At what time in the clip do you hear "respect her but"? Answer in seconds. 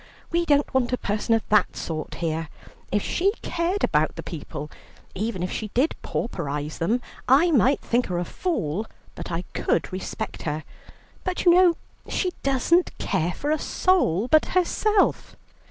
9.93-11.45